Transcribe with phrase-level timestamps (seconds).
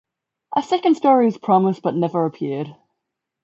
[0.57, 2.75] A second story was promised, but never appeared.